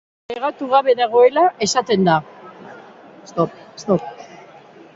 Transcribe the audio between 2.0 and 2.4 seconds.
da.